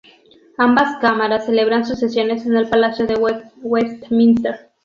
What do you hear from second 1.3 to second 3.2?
celebran sus sesiones en el Palacio de